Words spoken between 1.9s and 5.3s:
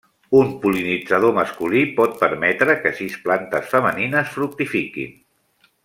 pot permetre que sis plantes femenines fructifiquin.